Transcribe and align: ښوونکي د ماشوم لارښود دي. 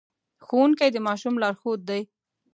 ښوونکي 0.45 0.87
د 0.91 0.97
ماشوم 1.07 1.33
لارښود 1.41 1.79
دي. 1.89 2.01